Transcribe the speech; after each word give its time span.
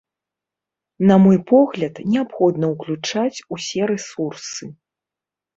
На 1.11 1.15
мой 1.25 1.37
погляд, 1.51 1.95
неабходна 2.13 2.65
ўключаць 2.73 3.43
ўсе 3.57 3.81
рэсурсы. 3.93 4.65